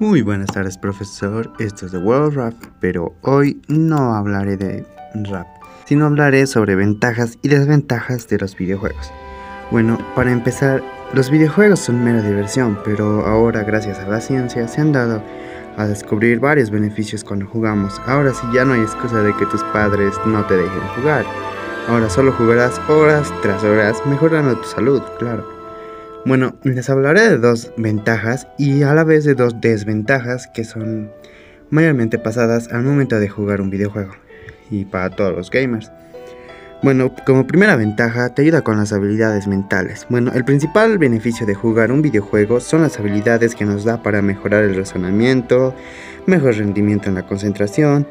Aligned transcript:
Muy 0.00 0.22
buenas 0.22 0.46
tardes 0.52 0.78
profesor, 0.78 1.52
esto 1.58 1.86
es 1.86 1.90
The 1.90 1.98
World 1.98 2.36
Rap, 2.36 2.54
pero 2.78 3.16
hoy 3.22 3.60
no 3.66 4.14
hablaré 4.14 4.56
de 4.56 4.86
rap, 5.28 5.48
sino 5.86 6.06
hablaré 6.06 6.46
sobre 6.46 6.76
ventajas 6.76 7.36
y 7.42 7.48
desventajas 7.48 8.28
de 8.28 8.38
los 8.38 8.56
videojuegos. 8.56 9.10
Bueno, 9.72 9.98
para 10.14 10.30
empezar, 10.30 10.84
los 11.14 11.32
videojuegos 11.32 11.80
son 11.80 12.04
mera 12.04 12.22
diversión, 12.22 12.78
pero 12.84 13.26
ahora 13.26 13.64
gracias 13.64 13.98
a 13.98 14.06
la 14.06 14.20
ciencia 14.20 14.68
se 14.68 14.80
han 14.80 14.92
dado 14.92 15.20
a 15.76 15.86
descubrir 15.88 16.38
varios 16.38 16.70
beneficios 16.70 17.24
cuando 17.24 17.46
jugamos. 17.46 18.00
Ahora 18.06 18.32
sí 18.32 18.46
ya 18.54 18.64
no 18.64 18.74
hay 18.74 18.82
excusa 18.82 19.20
de 19.24 19.34
que 19.34 19.46
tus 19.46 19.64
padres 19.64 20.14
no 20.24 20.46
te 20.46 20.58
dejen 20.58 20.88
jugar. 20.94 21.24
Ahora 21.88 22.08
solo 22.08 22.30
jugarás 22.30 22.80
horas 22.88 23.32
tras 23.42 23.64
horas 23.64 24.00
mejorando 24.06 24.56
tu 24.58 24.68
salud, 24.68 25.02
claro. 25.18 25.57
Bueno, 26.28 26.56
les 26.62 26.90
hablaré 26.90 27.22
de 27.22 27.38
dos 27.38 27.72
ventajas 27.78 28.48
y 28.58 28.82
a 28.82 28.92
la 28.92 29.02
vez 29.02 29.24
de 29.24 29.32
dos 29.32 29.62
desventajas 29.62 30.46
que 30.46 30.62
son 30.62 31.10
mayormente 31.70 32.18
pasadas 32.18 32.68
al 32.70 32.82
momento 32.82 33.18
de 33.18 33.30
jugar 33.30 33.62
un 33.62 33.70
videojuego 33.70 34.12
y 34.70 34.84
para 34.84 35.08
todos 35.08 35.34
los 35.34 35.50
gamers. 35.50 35.90
Bueno, 36.82 37.14
como 37.24 37.46
primera 37.46 37.76
ventaja 37.76 38.34
te 38.34 38.42
ayuda 38.42 38.60
con 38.60 38.76
las 38.76 38.92
habilidades 38.92 39.46
mentales. 39.46 40.06
Bueno, 40.10 40.30
el 40.34 40.44
principal 40.44 40.98
beneficio 40.98 41.46
de 41.46 41.54
jugar 41.54 41.90
un 41.90 42.02
videojuego 42.02 42.60
son 42.60 42.82
las 42.82 42.98
habilidades 42.98 43.54
que 43.54 43.64
nos 43.64 43.84
da 43.84 44.02
para 44.02 44.20
mejorar 44.20 44.64
el 44.64 44.76
razonamiento, 44.76 45.74
mejor 46.26 46.56
rendimiento 46.56 47.08
en 47.08 47.14
la 47.14 47.26
concentración, 47.26 48.06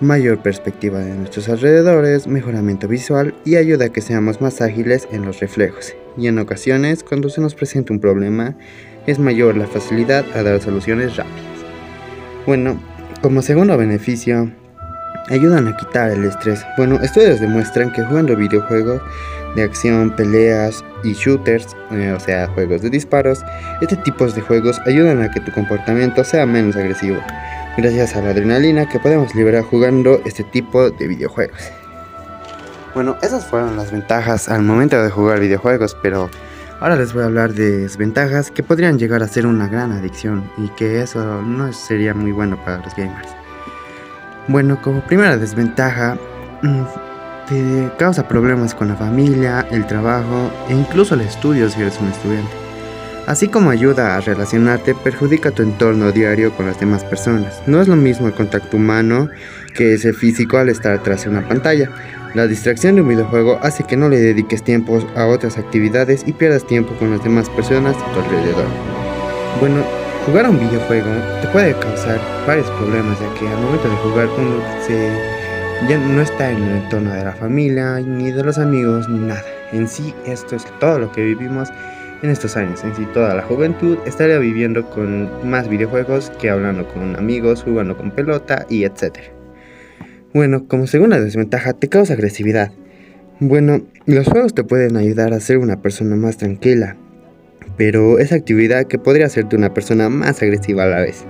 mayor 0.00 0.38
perspectiva 0.38 1.00
de 1.00 1.14
nuestros 1.14 1.48
alrededores, 1.48 2.26
mejoramiento 2.26 2.86
visual 2.86 3.34
y 3.44 3.56
ayuda 3.56 3.86
a 3.86 3.88
que 3.88 4.00
seamos 4.00 4.40
más 4.40 4.60
ágiles 4.60 5.08
en 5.10 5.24
los 5.24 5.40
reflejos. 5.40 5.94
Y 6.16 6.28
en 6.28 6.38
ocasiones, 6.38 7.02
cuando 7.02 7.28
se 7.28 7.40
nos 7.40 7.54
presenta 7.54 7.92
un 7.92 8.00
problema, 8.00 8.54
es 9.06 9.18
mayor 9.18 9.56
la 9.56 9.66
facilidad 9.66 10.24
a 10.34 10.42
dar 10.42 10.60
soluciones 10.60 11.16
rápidas. 11.16 11.42
Bueno, 12.46 12.80
como 13.22 13.42
segundo 13.42 13.76
beneficio, 13.76 14.50
ayudan 15.28 15.68
a 15.68 15.76
quitar 15.76 16.10
el 16.10 16.24
estrés. 16.24 16.64
Bueno, 16.76 16.96
estudios 17.02 17.40
demuestran 17.40 17.92
que 17.92 18.02
jugando 18.02 18.36
videojuegos 18.36 19.02
de 19.56 19.62
acción, 19.62 20.14
peleas 20.14 20.84
y 21.02 21.14
shooters, 21.14 21.76
eh, 21.90 22.12
o 22.16 22.20
sea, 22.20 22.46
juegos 22.48 22.82
de 22.82 22.90
disparos, 22.90 23.44
este 23.80 23.96
tipo 23.96 24.26
de 24.26 24.40
juegos 24.40 24.80
ayudan 24.86 25.22
a 25.22 25.30
que 25.30 25.40
tu 25.40 25.52
comportamiento 25.52 26.22
sea 26.22 26.46
menos 26.46 26.76
agresivo 26.76 27.18
gracias 27.78 28.16
a 28.16 28.22
la 28.22 28.30
adrenalina 28.30 28.88
que 28.88 28.98
podemos 28.98 29.36
liberar 29.36 29.62
jugando 29.62 30.20
este 30.24 30.42
tipo 30.42 30.90
de 30.90 31.06
videojuegos. 31.06 31.60
Bueno, 32.92 33.16
esas 33.22 33.46
fueron 33.46 33.76
las 33.76 33.92
ventajas 33.92 34.48
al 34.48 34.62
momento 34.62 35.00
de 35.00 35.08
jugar 35.10 35.38
videojuegos, 35.38 35.96
pero 36.02 36.28
ahora 36.80 36.96
les 36.96 37.12
voy 37.12 37.22
a 37.22 37.26
hablar 37.26 37.54
de 37.54 37.82
desventajas 37.82 38.50
que 38.50 38.64
podrían 38.64 38.98
llegar 38.98 39.22
a 39.22 39.28
ser 39.28 39.46
una 39.46 39.68
gran 39.68 39.92
adicción 39.92 40.50
y 40.56 40.68
que 40.70 41.02
eso 41.02 41.40
no 41.42 41.72
sería 41.72 42.14
muy 42.14 42.32
bueno 42.32 42.58
para 42.64 42.78
los 42.78 42.96
gamers. 42.96 43.28
Bueno, 44.48 44.82
como 44.82 45.00
primera 45.02 45.36
desventaja, 45.36 46.18
mm, 46.62 46.82
te 47.48 47.92
causa 47.96 48.26
problemas 48.26 48.74
con 48.74 48.88
la 48.88 48.96
familia, 48.96 49.64
el 49.70 49.86
trabajo 49.86 50.50
e 50.68 50.74
incluso 50.74 51.14
el 51.14 51.20
estudio 51.20 51.70
si 51.70 51.80
eres 51.80 52.00
un 52.00 52.08
estudiante 52.08 52.67
así 53.28 53.48
como 53.48 53.68
ayuda 53.68 54.16
a 54.16 54.20
relacionarte, 54.22 54.94
perjudica 54.94 55.50
tu 55.50 55.62
entorno 55.62 56.12
diario 56.12 56.50
con 56.52 56.66
las 56.66 56.80
demás 56.80 57.04
personas. 57.04 57.62
No 57.66 57.82
es 57.82 57.86
lo 57.86 57.94
mismo 57.94 58.26
el 58.26 58.32
contacto 58.32 58.78
humano 58.78 59.28
que 59.74 59.92
ese 59.92 60.14
físico 60.14 60.56
al 60.56 60.70
estar 60.70 61.02
tras 61.02 61.26
una 61.26 61.46
pantalla. 61.46 61.90
La 62.34 62.46
distracción 62.46 62.94
de 62.94 63.02
un 63.02 63.08
videojuego 63.08 63.58
hace 63.62 63.84
que 63.84 63.98
no 63.98 64.08
le 64.08 64.18
dediques 64.18 64.62
tiempo 64.62 64.98
a 65.14 65.26
otras 65.26 65.58
actividades 65.58 66.24
y 66.26 66.32
pierdas 66.32 66.66
tiempo 66.66 66.94
con 66.98 67.10
las 67.10 67.22
demás 67.22 67.50
personas 67.50 67.96
a 67.96 68.12
tu 68.14 68.20
alrededor. 68.20 68.66
Bueno, 69.60 69.84
jugar 70.24 70.46
a 70.46 70.50
un 70.50 70.58
videojuego 70.58 71.10
te 71.42 71.48
puede 71.48 71.74
causar 71.74 72.18
varios 72.46 72.70
problemas 72.72 73.18
ya 73.20 73.34
que 73.38 73.46
al 73.46 73.60
momento 73.60 73.90
de 73.90 73.96
jugar 73.96 74.28
uno 74.38 74.62
se, 74.86 75.12
ya 75.86 75.98
no 75.98 76.22
está 76.22 76.50
en 76.50 76.62
el 76.62 76.76
entorno 76.78 77.12
de 77.12 77.24
la 77.24 77.32
familia, 77.32 78.00
ni 78.00 78.30
de 78.30 78.42
los 78.42 78.56
amigos, 78.56 79.06
ni 79.06 79.18
nada. 79.18 79.44
En 79.72 79.86
sí 79.86 80.14
esto 80.24 80.56
es 80.56 80.64
todo 80.80 80.98
lo 80.98 81.12
que 81.12 81.22
vivimos 81.22 81.68
en 82.22 82.30
estos 82.30 82.56
años. 82.56 82.82
En 82.84 82.94
sí, 82.94 83.06
toda 83.12 83.34
la 83.34 83.42
juventud 83.42 83.98
estaría 84.06 84.38
viviendo 84.38 84.88
con 84.90 85.28
más 85.48 85.68
videojuegos 85.68 86.30
que 86.40 86.50
hablando 86.50 86.86
con 86.88 87.16
amigos, 87.16 87.62
jugando 87.62 87.96
con 87.96 88.10
pelota 88.10 88.66
y 88.68 88.84
etc. 88.84 89.18
Bueno, 90.34 90.66
como 90.68 90.86
segunda 90.86 91.20
desventaja, 91.20 91.72
te 91.72 91.88
causa 91.88 92.14
agresividad. 92.14 92.70
Bueno, 93.40 93.82
los 94.06 94.26
juegos 94.26 94.54
te 94.54 94.64
pueden 94.64 94.96
ayudar 94.96 95.32
a 95.32 95.40
ser 95.40 95.58
una 95.58 95.80
persona 95.80 96.16
más 96.16 96.38
tranquila, 96.38 96.96
pero 97.76 98.18
esa 98.18 98.34
actividad 98.34 98.86
que 98.86 98.98
podría 98.98 99.26
hacerte 99.26 99.56
una 99.56 99.72
persona 99.72 100.08
más 100.08 100.42
agresiva 100.42 100.84
a 100.84 100.88
la 100.88 101.00
vez. 101.00 101.24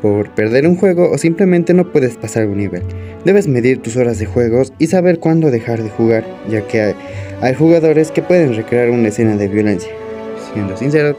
Por 0.00 0.34
perder 0.34 0.66
un 0.66 0.76
juego 0.76 1.10
o 1.10 1.18
simplemente 1.18 1.74
no 1.74 1.92
puedes 1.92 2.16
pasar 2.16 2.46
un 2.46 2.58
nivel. 2.58 2.82
Debes 3.24 3.46
medir 3.46 3.78
tus 3.78 3.96
horas 3.96 4.18
de 4.18 4.26
juegos 4.26 4.72
y 4.78 4.88
saber 4.88 5.20
cuándo 5.20 5.50
dejar 5.50 5.82
de 5.82 5.90
jugar, 5.90 6.24
ya 6.48 6.66
que 6.66 6.80
hay, 6.80 6.94
hay 7.40 7.54
jugadores 7.54 8.10
que 8.10 8.22
pueden 8.22 8.56
recrear 8.56 8.90
una 8.90 9.08
escena 9.08 9.36
de 9.36 9.46
violencia 9.46 9.92
siendo 10.52 10.76
sincero, 10.76 11.16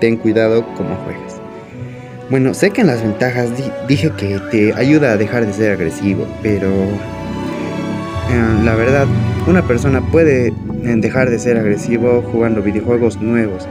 ten 0.00 0.16
cuidado 0.16 0.64
como 0.76 0.96
juegas. 1.04 1.40
Bueno, 2.28 2.54
sé 2.54 2.70
que 2.70 2.80
en 2.80 2.88
las 2.88 3.02
ventajas 3.02 3.50
dije 3.86 4.10
que 4.16 4.40
te 4.50 4.74
ayuda 4.74 5.12
a 5.12 5.16
dejar 5.16 5.46
de 5.46 5.52
ser 5.52 5.72
agresivo, 5.72 6.26
pero 6.42 6.66
eh, 6.68 8.64
la 8.64 8.74
verdad, 8.74 9.06
una 9.46 9.62
persona 9.62 10.00
puede 10.00 10.48
eh, 10.48 10.52
dejar 10.96 11.30
de 11.30 11.38
ser 11.38 11.56
agresivo 11.56 12.22
jugando 12.32 12.62
videojuegos 12.62 13.20
nuevos. 13.20 13.68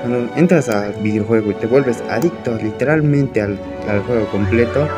Cuando 0.00 0.32
entras 0.36 0.70
al 0.70 0.94
videojuego 1.02 1.50
y 1.50 1.54
te 1.54 1.66
vuelves 1.66 2.02
adicto 2.08 2.56
literalmente 2.56 3.42
al, 3.42 3.58
al 3.88 4.00
juego 4.00 4.26
completo, 4.28 4.88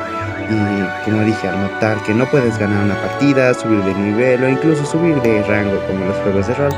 y 0.50 1.04
como 1.04 1.22
dije, 1.24 1.48
al 1.48 1.60
notar 1.60 2.02
que 2.04 2.12
no 2.12 2.26
puedes 2.26 2.58
ganar 2.58 2.84
una 2.84 2.96
partida, 2.96 3.54
subir 3.54 3.82
de 3.84 3.94
nivel 3.94 4.42
o 4.42 4.48
incluso 4.48 4.84
subir 4.84 5.20
de 5.22 5.42
rango 5.44 5.80
como 5.86 6.04
los 6.06 6.16
juegos 6.18 6.48
de 6.48 6.54
rol, 6.54 6.72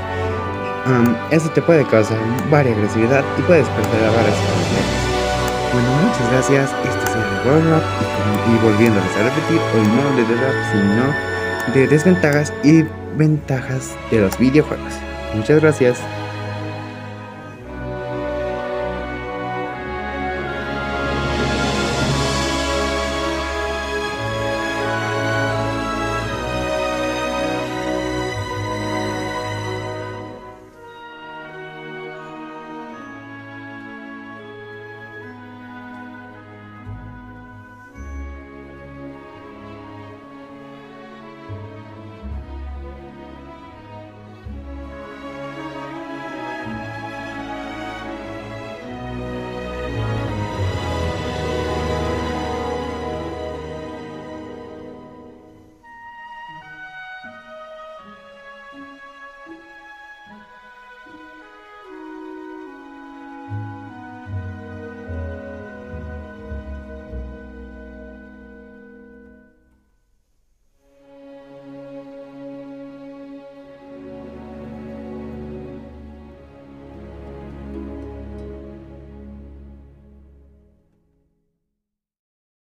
eso 1.30 1.48
te 1.50 1.62
puede 1.62 1.84
causar 1.86 2.18
varias 2.50 2.76
agresividad 2.76 3.24
y 3.38 3.42
puedes 3.42 3.68
perder 3.68 4.04
a 4.04 4.10
varias 4.10 4.36
personas. 4.36 5.02
Bueno, 5.72 5.88
muchas 6.02 6.30
gracias. 6.32 6.70
Este 6.84 7.04
es 7.04 7.16
el 7.16 7.48
World 7.48 7.70
Rap 7.70 7.82
y, 8.00 8.52
y 8.52 8.58
volviéndoles 8.62 9.16
a 9.16 9.22
repetir, 9.22 9.60
hoy 9.74 9.86
no 9.86 10.16
de 10.16 10.34
rap, 10.34 10.56
sino 10.72 11.74
de 11.74 11.88
desventajas 11.88 12.52
y 12.62 12.84
ventajas 13.16 13.94
de 14.10 14.20
los 14.20 14.38
videojuegos. 14.38 14.92
Muchas 15.34 15.60
gracias. 15.60 15.98